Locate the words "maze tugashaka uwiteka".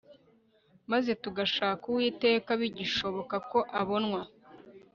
0.91-2.49